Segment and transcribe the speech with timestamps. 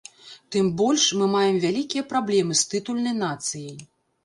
[0.53, 3.79] Тым больш, мы маем вялікія праблема з тытульнай нацыяй.